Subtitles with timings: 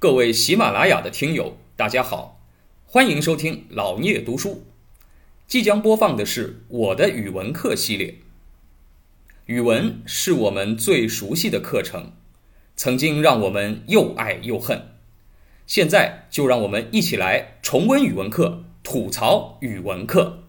[0.00, 2.38] 各位喜马拉雅的听友，大家好，
[2.86, 4.62] 欢迎收听老聂读书。
[5.48, 8.14] 即将播放的是我的语文课系列。
[9.46, 12.12] 语文是我们最熟悉的课程，
[12.76, 14.80] 曾经让我们又爱又恨。
[15.66, 20.44] 现在就让我们一起来重温语文课，吐槽语文课。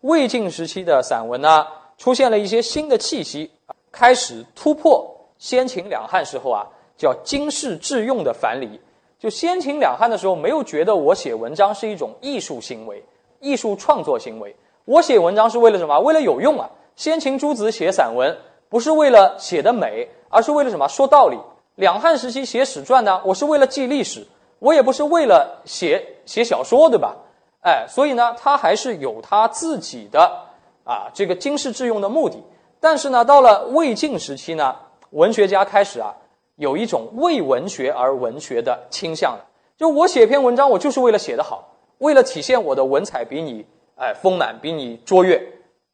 [0.00, 1.66] 魏晋时期的散文呢，
[1.98, 3.50] 出现了一些新的气息，
[3.92, 6.64] 开始突破先秦两汉时候啊，
[6.96, 8.80] 叫经世致用的樊篱。
[9.18, 13.02] 就先秦两汉的时候，没有觉得我写文章是一种艺术行为。
[13.38, 15.98] 艺术创作行为，我写文章是为了什么？
[16.00, 16.70] 为了有用啊！
[16.96, 18.36] 先秦诸子写散文
[18.70, 20.88] 不是为了写的美，而是为了什么？
[20.88, 21.38] 说道理。
[21.74, 24.26] 两汉时期写史传呢，我是为了记历史，
[24.58, 27.14] 我也不是为了写写小说，对吧？
[27.60, 30.46] 哎，所以呢，他还是有他自己的
[30.84, 32.42] 啊这个经世致用的目的。
[32.80, 34.74] 但是呢，到了魏晋时期呢，
[35.10, 36.14] 文学家开始啊
[36.56, 39.46] 有一种为文学而文学的倾向了。
[39.76, 41.72] 就我写篇文章，我就是为了写得好。
[41.98, 43.64] 为了体现我的文采比你
[43.96, 45.40] 哎丰满，比你卓越，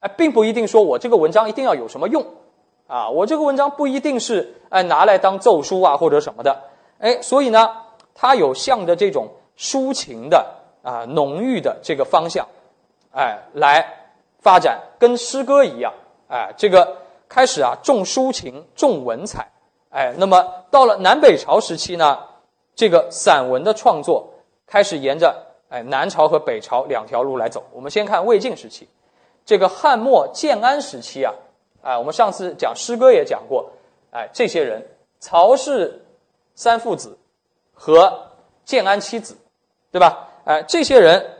[0.00, 2.24] 哎，并不一定说我这个文章一定要有什么用，
[2.88, 6.60] 啊，我这个文章不一定是哎拿来当奏书啊或者什么的，
[6.98, 7.70] 哎，所以呢，
[8.14, 10.44] 它有向着这种抒情的
[10.82, 12.44] 啊浓郁的这个方向，
[13.12, 13.84] 哎来
[14.40, 15.92] 发展，跟诗歌一样，
[16.28, 16.96] 哎，这个
[17.28, 19.48] 开始啊重抒情，重文采，
[19.92, 22.18] 哎，那么到了南北朝时期呢，
[22.74, 24.28] 这个散文的创作
[24.66, 25.46] 开始沿着。
[25.68, 27.64] 哎，南朝和北朝两条路来走。
[27.72, 28.86] 我们先看魏晋时期，
[29.46, 31.32] 这个汉末建安时期啊，
[31.80, 33.70] 哎，我们上次讲诗歌也讲过，
[34.10, 34.86] 哎，这些人
[35.18, 36.04] 曹氏
[36.54, 37.16] 三父子
[37.72, 38.28] 和
[38.66, 39.34] 建安七子，
[39.90, 40.28] 对吧？
[40.44, 41.38] 哎，这些人，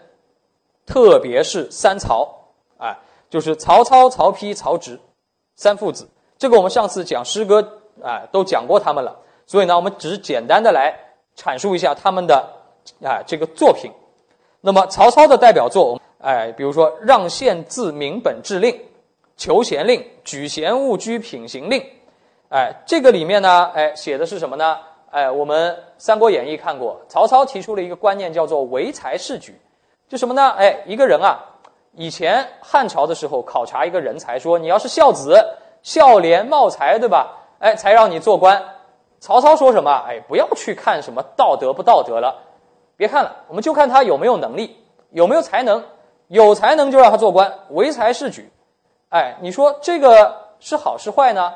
[0.87, 2.47] 特别是三曹，
[2.79, 2.97] 哎，
[3.29, 4.99] 就是曹操、曹丕、曹植
[5.57, 6.09] 三父子。
[6.39, 9.17] 这个我们上次讲诗歌，哎，都讲过他们了。
[9.47, 10.95] 所以呢，我们只简单的来
[11.37, 12.49] 阐述一下他们的
[13.03, 13.91] 啊这个作品。
[14.61, 18.71] 那么曹操的代表作，哎，比如说《让县自明本制令》
[19.37, 21.81] 《求贤令》《举贤勿居品行令》，
[22.49, 24.79] 哎，这个里面呢，哎，写的是什么呢？
[25.11, 29.61] 哎，我们《三国演义》看过，曹操提出了一个观念，叫做唯才是举，
[30.09, 30.51] 就什么呢？
[30.57, 31.39] 哎，一个人啊，
[31.97, 35.37] 以前汉朝的时候考察一个人才，说你要是孝子、
[35.83, 37.37] 孝廉、茂才，对吧？
[37.63, 38.61] 哎，才让你做官。
[39.21, 39.93] 曹操说什么？
[40.09, 42.43] 哎，不要去看什么道德不道德了。
[42.97, 44.77] 别看了，我们就看他有没有能力，
[45.11, 45.85] 有没有才能。
[46.27, 48.51] 有才能就让他做官，唯才是举。
[49.11, 51.53] 哎，你说这个是好是坏呢？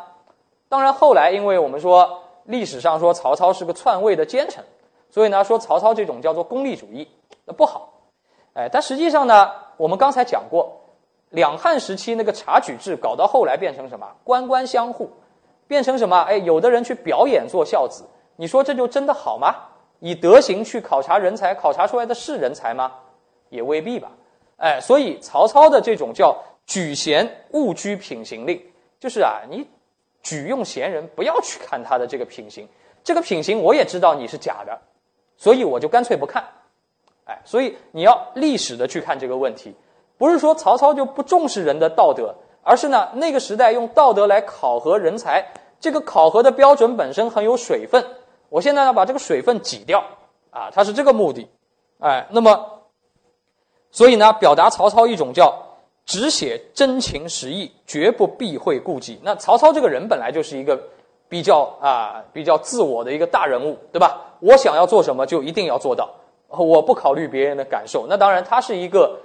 [0.68, 4.62] 当然，后来因为我们说历史上说曹操是个篡位的奸臣，
[5.10, 7.08] 所以呢说曹操这种叫做功利主义，
[7.46, 7.94] 那不好。
[8.52, 10.80] 哎，但实际上呢，我们刚才讲过，
[11.30, 14.06] 两汉时期那个察举制搞到后来变成什么？
[14.24, 15.10] 官官相护，
[15.68, 16.20] 变成什么？
[16.22, 18.04] 哎，有的人去表演做孝子，
[18.36, 19.54] 你说这就真的好吗？
[20.00, 22.92] 以德行去考察人才，考察出来的是人才吗？
[23.48, 24.10] 也未必吧。
[24.58, 28.62] 哎，所以曹操的这种叫举贤勿拘品行令，
[29.00, 29.66] 就是啊，你
[30.22, 32.68] 举用贤人，不要去看他的这个品行。
[33.04, 34.78] 这个品行我也知道你是假的，
[35.36, 36.44] 所以我就干脆不看。
[37.24, 39.74] 哎，所以你要历史的去看这个问题，
[40.18, 42.34] 不是说曹操就不重视人的道德，
[42.66, 45.46] 而是呢，那个时代用道德来考核人才，
[45.78, 48.04] 这个考核的标准本身很有水分。
[48.48, 50.02] 我现在呢，把这个水分挤掉，
[50.50, 51.48] 啊，它是这个目的，
[52.00, 52.82] 哎，那么，
[53.92, 55.56] 所以呢，表达曹操一种叫
[56.04, 59.20] 只写真情实意，绝不避讳顾忌。
[59.22, 60.76] 那曹操这个人本来就是一个
[61.28, 64.20] 比较啊比较自我的一个大人物，对吧？
[64.40, 66.10] 我想要做什么就一定要做到，
[66.48, 68.06] 我不考虑别人的感受。
[68.08, 69.16] 那当然，他是一个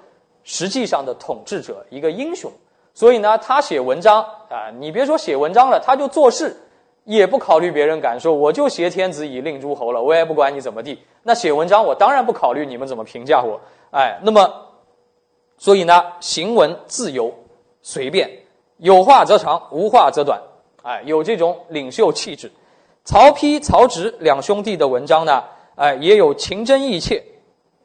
[0.43, 2.51] 实际上的统治者，一个英雄。
[2.93, 6.55] 所以呢，他写文章啊，你别说写文章了，他就做事。
[7.03, 11.01] 也不考虑别人感受，我就挟天子以令诸侯了，我也不管你怎么地。
[11.23, 13.59] 那写文章，我当然不考虑你们怎么评价我。
[13.89, 14.67] 哎，那么，
[15.57, 17.33] 所以呢，行文自由
[17.81, 18.29] 随便，
[18.77, 20.39] 有话则长，无话则短。
[20.83, 22.51] 哎，有这种领袖气质。
[23.03, 25.43] 曹丕、曹植两兄弟的文章呢，
[25.75, 27.23] 哎，也有情真意切。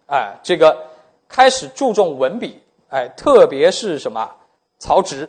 [0.09, 0.77] 哎，这个
[1.27, 2.61] 开始注重文笔。
[2.91, 4.31] 哎，特别是什么，
[4.79, 5.29] 曹植。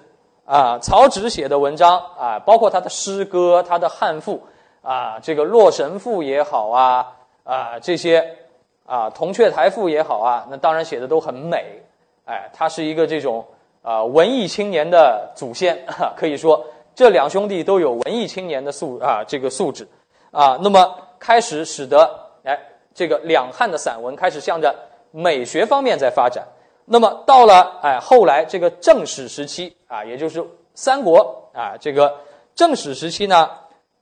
[0.49, 4.41] 啊，曹植写的文章啊，包括他的诗歌、他的汉赋
[4.81, 7.05] 啊，这个《洛神赋》也好啊，
[7.44, 8.38] 啊这些
[8.85, 11.83] 啊《铜雀台赋》也好啊，那当然写的都很美。
[12.23, 13.45] 哎，他是一个这种
[13.81, 15.85] 啊文艺青年的祖先，
[16.15, 16.65] 可以说
[16.95, 19.85] 这两兄弟都有文艺青年的素啊这个素质
[20.31, 20.57] 啊。
[20.61, 22.09] 那么开始使得
[22.45, 22.57] 哎
[22.94, 24.73] 这个两汉的散文开始向着
[25.11, 26.47] 美学方面在发展。
[26.89, 30.42] 那么到了哎后来这个正史时期啊，也就是
[30.74, 32.18] 三国啊，这个
[32.56, 33.50] 正史时期呢，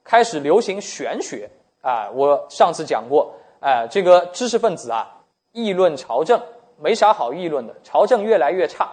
[0.04, 1.50] 开始流行玄学
[1.82, 2.12] 啊。
[2.14, 5.18] 我上次讲过，哎，这个知识分子啊，
[5.52, 6.40] 议论朝政
[6.80, 8.92] 没啥好议论的，朝政越来越差，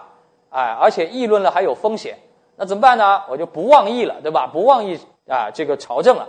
[0.48, 2.18] 哎，而且议论了还有风险，
[2.56, 3.22] 那怎么办呢？
[3.28, 4.46] 我就不妄议了，对吧？
[4.46, 4.98] 不妄议
[5.28, 6.26] 啊，这个朝政了，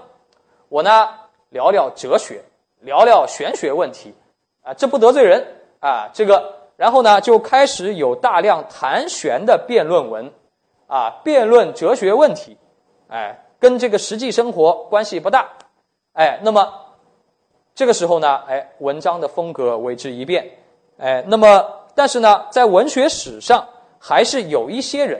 [0.67, 1.09] 我呢
[1.49, 2.43] 聊聊哲学，
[2.81, 4.13] 聊聊玄学问题，
[4.63, 5.47] 啊，这不得罪人
[5.79, 10.31] 啊，这个，然后呢就开始有大量谈玄的辩论文，
[10.87, 12.57] 啊，辩论哲学问题，
[13.07, 15.49] 哎，跟这个实际生活关系不大，
[16.13, 16.79] 哎，那么。
[17.75, 20.47] 这个时候呢，哎，文章的风格为之一变，
[20.99, 21.65] 哎，那么
[21.95, 23.67] 但是呢，在文学史上，
[23.97, 25.19] 还是有一些人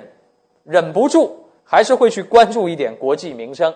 [0.64, 3.74] 忍不住，还是会去关注一点国际民生，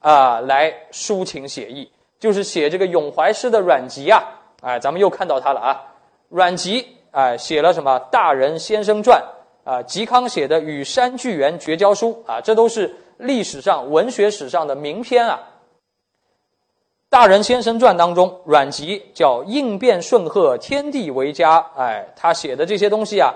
[0.00, 1.88] 啊，来抒情写意，
[2.18, 4.20] 就是写这个咏怀诗的阮籍啊，
[4.62, 5.80] 哎，咱们又看到他了啊，
[6.28, 9.20] 阮籍哎，写了什么《大人先生传》
[9.68, 15.40] 啊，嵇康写的《与山巨源绝交书》啊，这都是历史上文学史上的名篇啊。
[17.08, 21.58] 大人先生传当中，阮籍叫应变顺和，天地为家。
[21.76, 23.34] 哎，他写的这些东西啊，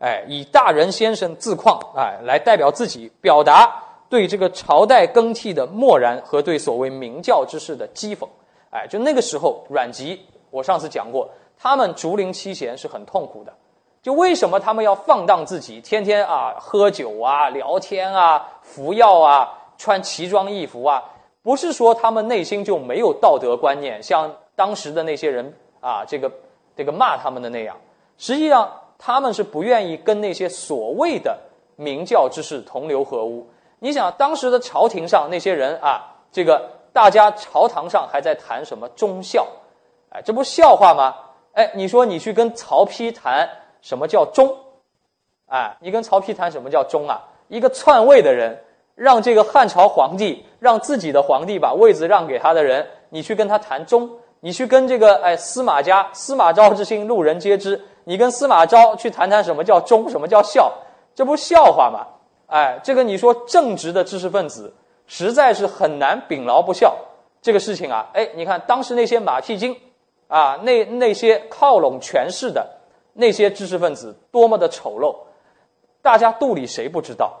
[0.00, 3.72] 哎，以大人先生自况，哎，来代表自己，表达
[4.08, 8.26] 对这个朝代更替的漠然和对所谓明教之士的讥讽。
[8.70, 11.30] 哎，就那个时候，阮籍，我上次讲过，
[11.60, 13.52] 他们竹林七贤是很痛苦的。
[14.00, 21.04] 就为什么他们要放荡自己，天天啊喝酒啊、聊天啊、服药啊、穿奇装异服啊？
[21.42, 26.32] 不是说他们内心就没有道德观念，像当时的那些人啊，这个
[26.74, 27.76] 这个骂他们的那样。
[28.16, 31.38] 实际上，他们是不愿意跟那些所谓的
[31.76, 33.46] 明教之士同流合污。
[33.80, 39.46] 你想，当时的朝廷上那些人啊，这个大家朝堂上还在谈什么忠孝，
[40.10, 41.14] 哎，这不笑话吗？
[41.52, 43.48] 哎，你说你去跟曹丕谈
[43.80, 44.56] 什么叫忠？
[45.46, 47.28] 哎，你跟曹丕谈什么叫忠啊？
[47.48, 48.64] 一个篡位的人。
[48.96, 54.10] 让这个汉朝皇帝让自己的皇帝把位子让给他的人，你去跟他谈忠，
[54.40, 57.80] 你去跟这个哎司马家司马昭之心，路人皆知。
[58.04, 60.70] 你跟司马昭去谈谈什么叫忠，什么叫孝，
[61.14, 62.06] 这不笑话吗？
[62.48, 64.74] 哎，这个你说正直的知识分子
[65.06, 66.94] 实在是很难秉劳不孝
[67.40, 68.10] 这个事情啊。
[68.12, 69.74] 哎，你看当时那些马屁精
[70.30, 72.66] 啊，那那些靠拢权势的
[73.12, 75.14] 那些知识分子多么的丑陋，
[76.00, 77.34] 大家肚里谁不知道？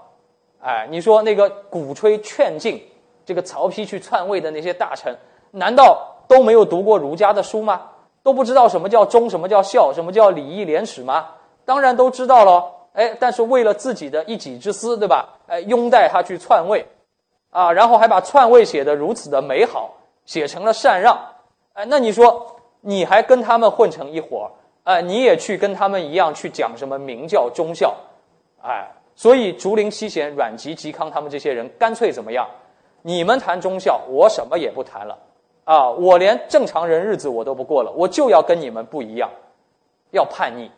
[0.60, 2.86] 哎，你说那个鼓吹劝进
[3.24, 5.16] 这个曹丕去篡位的那些大臣，
[5.52, 7.82] 难道都没有读过儒家的书吗？
[8.22, 11.28] 都不知道什么叫忠，什么叫孝，什么叫礼义廉耻吗？
[11.64, 12.72] 当然都知道喽。
[12.92, 15.38] 哎，但是为了自己的一己之私，对吧？
[15.46, 16.84] 哎，拥戴他去篡位，
[17.50, 19.94] 啊，然后还把篡位写得如此的美好，
[20.26, 21.16] 写成了禅让。
[21.72, 24.50] 哎，那你说你还跟他们混成一伙儿？
[24.84, 27.94] 哎，你也去跟他们一样去讲什么明教忠孝？
[28.62, 28.92] 哎。
[29.16, 32.48] 所以，竹林七贤阮籍、嵇康他们这些人，干脆怎么样？
[33.02, 35.18] 你们谈忠孝，我什么也不谈了，
[35.64, 39.28] 啊，我连正常人日子我都不过了，我就要跟你们不一样，
[40.10, 40.70] 要叛逆。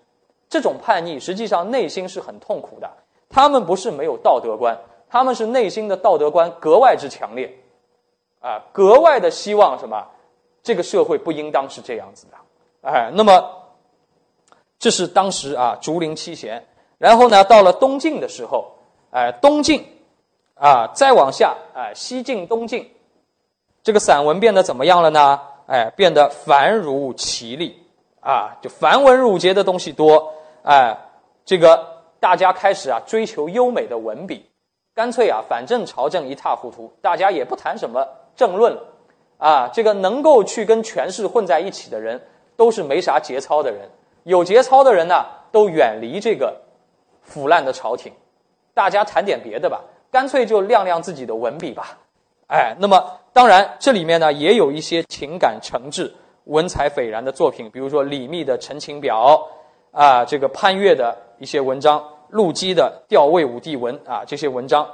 [0.49, 2.91] 这种叛逆实际上内心是很痛苦的。
[3.29, 4.77] 他们不是没有道德观，
[5.09, 7.53] 他们是内心的道德观格外之强烈，
[8.41, 10.09] 啊，格外的希望什么？
[10.63, 12.37] 这个社会不应当是这样子的，
[12.89, 13.63] 哎，那么
[14.79, 16.65] 这是当时啊，竹林七贤。
[16.99, 18.73] 然后呢，到了东晋的时候，
[19.11, 19.85] 哎，东晋，
[20.55, 22.89] 啊，再往下，哎，西晋、东晋，
[23.83, 25.41] 这个散文变得怎么样了呢？
[25.67, 27.83] 哎，变得繁如绮丽，
[28.21, 30.97] 啊，就繁文缛节的东西多，哎，
[31.45, 34.47] 这个大家开始啊追求优美的文笔，
[34.95, 38.83] 干脆啊，反正朝政一塌糊涂，大家也不谈什么政论了，
[39.43, 42.23] 啊，这个能够去跟权势混在一起的人，
[42.57, 43.91] 都是没啥节操的人，
[44.23, 46.63] 有节操的人呢，都远离这个。
[47.25, 48.13] 腐烂的朝廷，
[48.75, 49.81] 大家谈点别的吧，
[50.11, 51.97] 干脆就亮亮自己的文笔吧。
[52.49, 56.11] 哎，那么当然这里面呢也有一些情感诚挚、
[56.45, 59.41] 文采斐然的作品，比如说李密的《陈情表》，
[59.97, 64.85] 啊，这个潘岳的一些文章，陆机的《吊魏武帝文》啊，这些文章。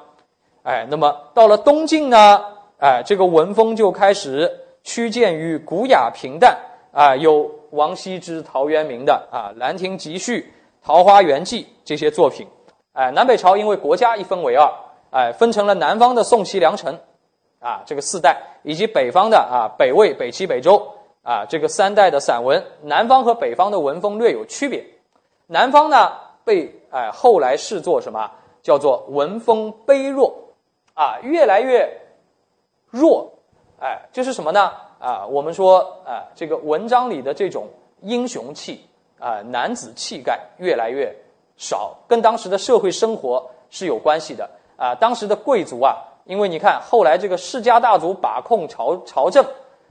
[0.62, 2.44] 哎，那么到了东晋呢，
[2.78, 4.48] 哎，这个文风就开始
[4.84, 6.56] 趋近于古雅平淡
[6.92, 10.40] 啊，有王羲之、陶渊明的啊《兰亭集序》。
[10.80, 12.46] 《桃花源记》这些作品，
[12.92, 14.72] 哎，南北朝因为国家一分为二，
[15.10, 16.98] 哎，分成了南方的宋齐梁陈，
[17.58, 20.80] 啊，这个四代，以及北方的啊北魏、北齐、北周，
[21.22, 22.64] 啊，这个三代的散文。
[22.82, 24.86] 南方和北方的文风略有区别，
[25.48, 26.12] 南方呢
[26.44, 28.30] 被哎后来视作什么？
[28.62, 30.32] 叫做文风卑弱，
[30.94, 31.90] 啊，越来越
[32.90, 33.30] 弱，
[33.80, 34.72] 哎，就是什么呢？
[34.98, 37.66] 啊，我们说啊，这个文章里的这种
[38.02, 38.84] 英雄气。
[39.20, 41.12] 啊，男子气概越来越
[41.56, 44.48] 少，跟当时的社会生活是有关系的。
[44.76, 49.44] 啊，当时的贵族啊，因为你看后来这个世家大族把控朝朝政，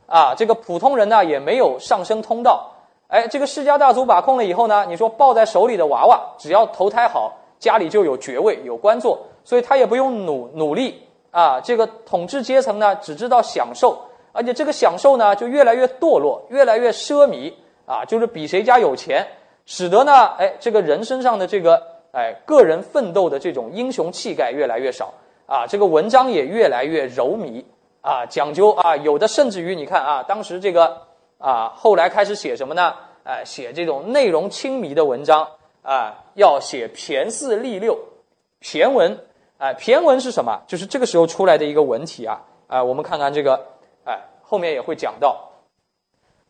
[0.05, 2.71] 啊，这个普通人呢也没有上升通道。
[3.09, 11.59] 哎，这个世家大族把控了以后呢，你说抱在手里的娃娃，只要投胎好，家里就有爵位、有官做，所以他也不用努努力啊。
[11.61, 13.99] 这个统治阶层呢，只知道享受，
[14.31, 17.53] 而且这个享受呢，就越来越堕落，越来越奢靡
[17.85, 19.27] 啊，就是比谁家有钱，
[19.65, 21.81] 使得呢，哎，这个人身上的这个
[22.11, 25.13] 哎个人奋斗的这种英雄气概越来越少
[25.45, 27.63] 啊，这个文章也越来越柔靡。
[27.99, 31.01] 啊，讲究啊，有的甚至于你看啊，当时这个
[31.39, 32.93] 啊，后来开始写什么呢？
[33.23, 35.45] 哎，写这种内容亲密的文章
[35.81, 37.99] 啊，要写骈四俪六，
[38.61, 39.19] 骈文。
[39.57, 40.61] 哎，骈文是什么？
[40.67, 42.41] 就是这个时候出来的一个文体啊。
[42.67, 43.65] 啊，我们看看这个，
[44.03, 45.37] 哎，后面也会讲到，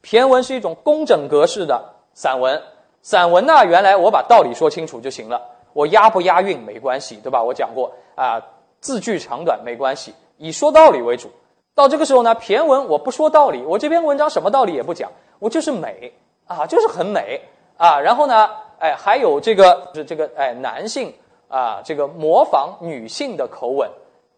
[0.02, 2.60] 骈文是一种工整格式的散文。
[3.04, 5.40] 散文呢，原来我把道理说清楚就行了，
[5.74, 7.42] 我押不押韵没关系，对吧？
[7.42, 8.42] 我讲过啊，
[8.82, 11.30] 字句长短没关系，以说道理为主。
[11.76, 16.12] 到这个时候呢，骈文我不说道理，我这篇文章什么道理也不讲，我就是美
[16.48, 17.40] 啊，就是很美
[17.78, 18.00] 啊。
[18.00, 18.50] 然后呢，
[18.80, 21.14] 哎，还有这个是这个哎，男性
[21.48, 23.90] 啊，这个模仿女性的口吻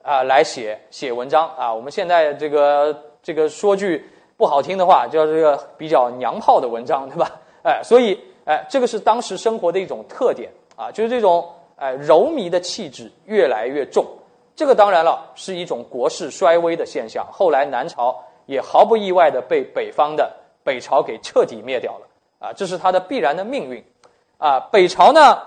[0.04, 1.74] 啊来写写文章啊。
[1.74, 4.06] 我们现在这个这个说句
[4.38, 7.32] 不好听的话，叫这个比较娘炮的文章，对吧？
[7.63, 14.06] 哎，所以哎，这个是当时生活的一种特点啊，就是这种哎柔靡的气质越来越重。
[14.56, 17.25] 这个当然了，是一种国势衰微的现象。
[17.32, 20.32] 后来南朝也毫不意外的被北方的
[20.63, 22.08] 北朝给彻底灭掉了
[22.39, 23.84] 啊，这是它的必然的命运
[24.38, 24.60] 啊。
[24.72, 25.39] 北朝呢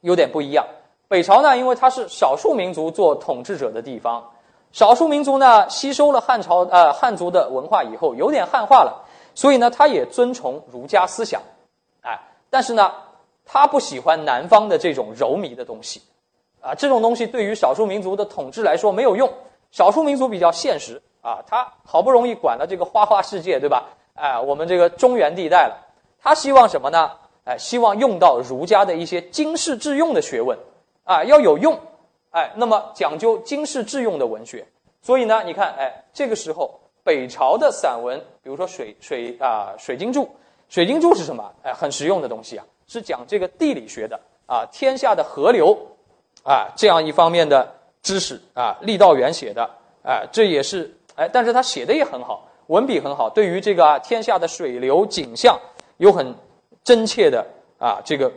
[0.00, 0.66] 有点不一样，
[1.08, 4.30] 北朝呢因为它是少数民族做统治者的地方，
[4.72, 9.04] 少数民族呢吸收了汉朝呃汉族的文化以后有点汉化了，
[9.34, 11.42] 所以呢他也尊崇儒家思想，
[12.02, 12.92] 哎，但是呢
[13.44, 16.02] 他不喜欢南方的这种柔靡的东西。
[16.62, 19.32] 啊，这种东西对于少数民族的统治来说没有用。
[19.70, 23.84] 少数民族比较现实啊，他好不容易管了这个花花世界，对吧？
[24.14, 25.88] 哎，我们这个中原地带了，
[26.20, 27.12] 他希望什么呢？
[27.50, 30.56] 哎，希望用到儒家的一些经世致用的学问
[31.02, 31.76] 啊，要有用。
[32.30, 34.64] 哎，那么讲究经世致用的文学。
[35.02, 40.22] 所以呢，你看，哎，这个时候北朝的散文，比如说《水水啊水经注》，
[40.68, 41.52] 《水经注》是什么？
[41.64, 45.76] 哎，很实用的东西啊，是讲这个地理学的啊，天下的河流。
[46.42, 47.68] 啊，这样一方面的
[48.00, 49.68] 知识啊，郦道元写的，
[50.02, 55.58] 哎，这也是哎，但是他写的也很好，文笔很好，对于这个天下的水流景象
[55.98, 56.34] 有很
[56.84, 57.46] 真切的
[57.78, 58.30] 啊这个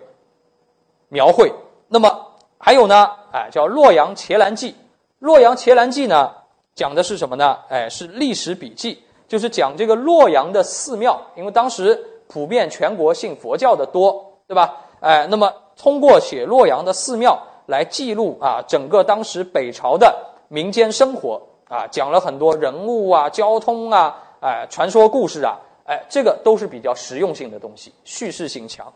[1.09, 1.51] 描绘。
[1.87, 4.71] 那么还有呢，哎，叫《洛阳伽蓝记》。
[5.19, 6.31] 《洛阳伽蓝记》呢，
[6.75, 7.57] 讲的是什么呢？
[7.69, 11.97] 哎，是历史笔记，就是讲这个洛阳的寺庙，因为当时
[12.27, 14.77] 普遍全国信佛教的多，对吧？
[14.99, 17.37] 哎，那么通过写洛阳的寺庙。
[17.67, 20.13] 来记录啊，整个当时北朝的
[20.49, 28.91] 民间生活啊，讲了很多人物啊、交通啊、哎传说故事啊，哎，这个都是比较实用性的东西，叙事性强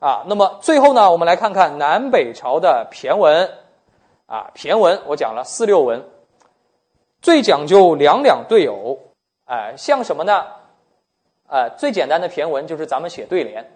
[0.00, 0.24] 啊。
[0.26, 3.48] 那么最后呢，我们来看看南北朝的骈文
[4.26, 6.02] 啊，骈文我讲了四六文，
[7.22, 8.98] 最讲究两两对偶，
[9.44, 10.44] 哎，像什么呢？
[11.46, 13.70] 呃，最简单的骈文就是咱们写对联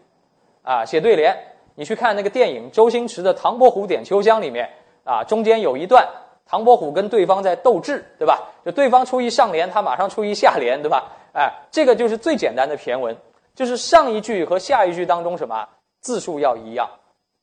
[0.62, 1.37] 啊，写对联。
[1.75, 4.69] 你去看那个电影，周星驰的《唐伯虎点秋香》里面
[5.05, 6.09] 啊，中间有一段
[6.45, 8.50] 唐伯虎跟对方在斗智，对吧？
[8.65, 11.12] 就对方出一上联，他马上出一下联，对吧？
[11.38, 13.16] 哎，这个就是最简单的骈文，
[13.54, 15.68] 就是上一句和下一句当中什么
[16.00, 16.90] 字数要一样，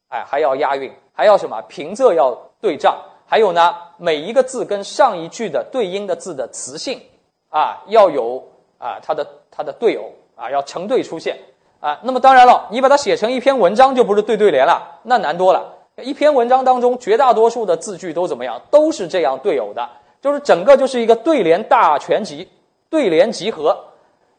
[0.09, 7.01] 哎，还要押韵，还要什么平仄要对仗，还有呢，每一个字跟上一句的对应的字的词性
[7.49, 8.43] 啊，要有
[8.77, 11.37] 啊它的它的对偶啊，要成对出现。
[11.79, 15.73] 啊，那么当然了，你把它写成一篇文章就不是对对联了，那难多了。
[16.01, 18.59] 一篇文章当中，绝大多数的字句都怎么样？
[18.71, 19.87] 都是这样对偶的，
[20.19, 22.49] 就是整个就是一个对联大全集，
[22.89, 23.77] 对联集合。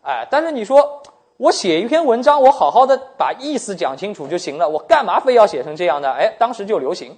[0.02, 1.02] 哎，但是你说
[1.36, 6.10] 我写一篇文章，我好好的把意思讲清楚就行了，我干嘛非要写成这样呢？
[6.12, 7.16] 哎，当时就流行，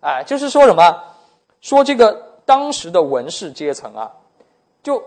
[0.00, 1.02] 哎，就是说什么？
[1.60, 2.12] 说这个
[2.44, 4.10] 当时的文士阶层啊，
[4.82, 5.02] 就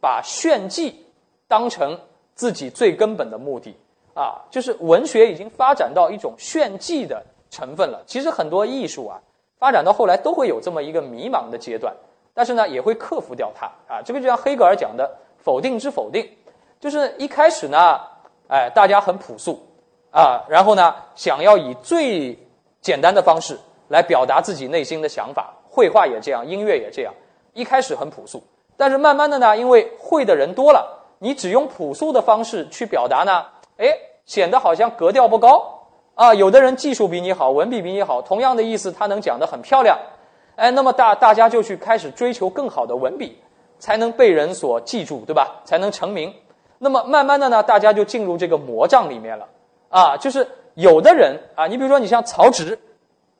[0.00, 1.06] 把炫技
[1.48, 1.98] 当成
[2.34, 3.76] 自己最根本的目的。
[4.14, 7.20] 啊，就是文学已经发展到一种炫技的
[7.50, 8.00] 成分了。
[8.06, 9.20] 其实很多艺术啊，
[9.58, 11.92] 发展到后来都会有这么一个迷茫的阶段，
[12.34, 13.66] 但是呢，也会克服掉它。
[13.86, 16.28] 啊，这个就像黑格尔讲的“否定之否定”，
[16.80, 18.00] 就是一开始呢，
[18.48, 19.64] 哎，大家很朴素
[20.10, 22.38] 啊，然后呢，想要以最
[22.80, 25.54] 简单的方式来表达自己内心的想法。
[25.70, 27.14] 绘画也这样，音乐也这样，
[27.52, 28.42] 一开始很朴素，
[28.76, 33.44] 但是慢慢的呢，因为会的人多了，你只用朴素的方式去表达呢。
[33.76, 33.86] 哎，
[34.24, 35.80] 显得好像格调不高
[36.14, 36.32] 啊！
[36.32, 39.98] 有的人技术比你好，文笔比你好，同样的意思他能讲得很漂亮，
[40.56, 43.38] 哎，那么大大家就去开始追求更好的文笔
[43.78, 45.60] 才能被人所记住，对吧？
[45.64, 46.32] 才能成名。
[46.78, 49.48] 那么慢慢的呢，大家就进入这个魔障里面了
[49.88, 52.78] 啊，就是有的人啊，你比如说你像曹植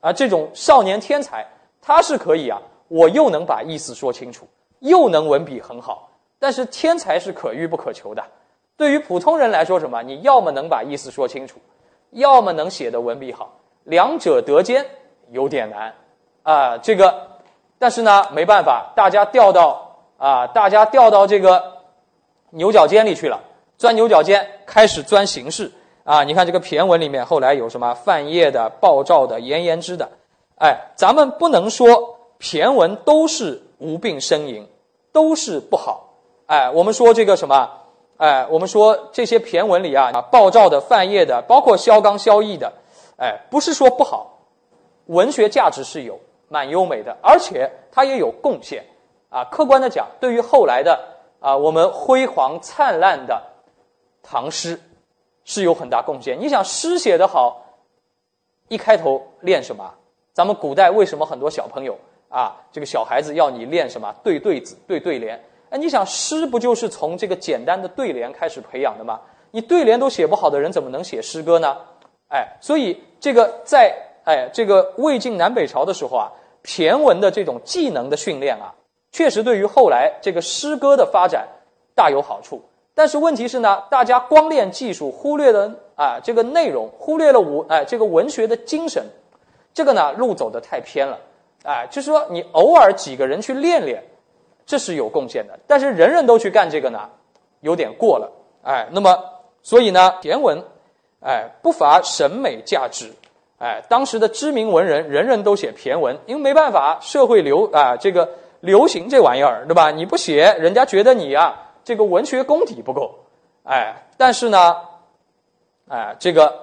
[0.01, 1.45] 啊这种少年天才，
[1.81, 4.47] 他是可以啊，我又能把意思说清楚，
[4.79, 6.09] 又能文笔很好。
[6.37, 8.23] 但是天才是可遇不可求的，
[8.77, 10.03] 对于普通人来说，什么？
[10.03, 11.59] 你要么能把意思说清楚，
[12.11, 14.85] 要么能写的文笔好，两者得兼
[15.31, 15.93] 有点难
[16.45, 16.77] 啊。
[16.77, 17.13] 这个，
[17.77, 21.61] 但是呢，没办法，大家掉到啊，大家掉到这个
[22.51, 23.41] 牛角尖里去了，
[23.77, 25.69] 钻牛角尖，开始钻形式
[26.05, 26.23] 啊。
[26.23, 30.09] 你看这个骈文里面，后来有什么范晔的、鲍照的、颜延之的，
[30.57, 34.65] 哎，咱们不能说骈文都是无病呻吟，
[35.11, 36.13] 都是不好。
[36.45, 37.69] 哎，我们说这个什么？
[38.17, 42.71] 哎，我们说这些骈文里啊，鲍照的、范晔的，包括萧纲、萧绎的，
[43.17, 44.39] 哎，不是说不好，
[45.07, 48.83] 文学价值是有，蛮优美的，而且它也有贡献。
[49.29, 50.97] 啊，客观的讲，对于后来的
[51.39, 53.41] 啊，我们辉煌灿烂的
[54.23, 54.79] 唐诗，
[55.43, 56.39] 是有很大贡献。
[56.39, 57.65] 你想诗写得好，
[58.69, 59.93] 一开头练什么？
[60.31, 61.97] 咱们古代为什么很多小朋友
[62.29, 64.13] 啊，这个小孩子要你练什么？
[64.23, 65.43] 对对子，对对联。
[65.69, 69.19] 哎，你想诗不就是从这个简单的对联开始培养的吗？
[69.51, 71.75] 你对联都写不好的人，怎么能写诗歌呢？
[72.29, 73.93] 哎，所以这个在
[74.25, 76.29] 哎这个魏晋南北朝的时候啊，
[76.63, 78.75] 骈文的这种技能的训练啊，
[79.11, 81.47] 确实对于后来这个诗歌的发展
[81.95, 82.61] 大有好处。
[82.93, 89.01] 但是问题是呢，大家光练技术，忽略了啊这个内容，忽略了文哎这个文学的精神，
[89.73, 91.17] 这个呢路走的太偏了。
[91.63, 94.03] 哎，就是说你偶尔几个人去练练。
[94.67, 97.07] 这是有贡献的，但是人人都去干这个呢，
[97.59, 98.31] 有点过了，
[98.63, 99.15] 哎，那么
[99.61, 100.59] 所以呢，骈文，
[101.19, 103.13] 哎，不乏审美价值，
[103.65, 108.29] 哎，当时的知名文人人人都写骈文，因为没办法，社会流啊，这个
[108.59, 109.89] 流行这玩意儿，对吧？
[109.89, 113.15] 你不写，人家觉得你啊，这个文学功底不够，
[113.63, 114.75] 哎，但是呢，
[115.87, 116.53] 哎，这个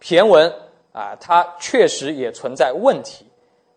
[0.00, 0.50] 骈文
[0.92, 3.26] 啊，它确实也存在问题，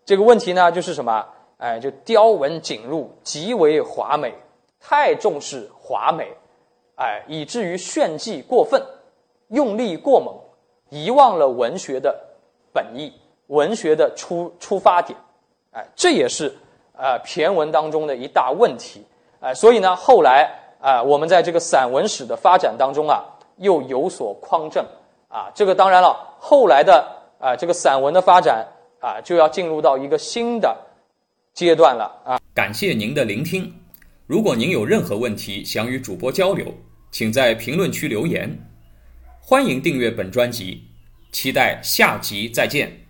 [0.06, 1.22] 这个问题呢，就是什么？
[1.58, 4.32] 哎，就雕文锦入，极为华美，
[4.80, 6.34] 太重视华美，
[6.96, 8.82] 哎，以至于炫技过分，
[9.48, 10.34] 用力过猛，
[10.88, 12.18] 遗忘了文学的
[12.74, 13.12] 本意，
[13.46, 15.18] 文学的出出发点，
[15.70, 16.52] 哎，这也是
[16.94, 19.02] 呃骈文当中的一大问题，
[19.40, 23.24] 哎，所以呢，后来啊，我们在这个散文史的发展当中啊，
[23.58, 24.84] 又有所匡正，
[25.28, 27.08] 啊，这个当然了，后来的
[27.38, 28.66] 啊这个散文的发展
[29.00, 30.76] 啊，就要进入到一个新的。
[31.54, 32.40] 阶段了啊！
[32.52, 33.72] 感谢您的聆听。
[34.26, 36.66] 如果您有任何问题想与主播交流，
[37.12, 38.50] 请在评论区留言。
[39.40, 40.82] 欢迎订阅本专辑，
[41.34, 43.03] 期待下集再见。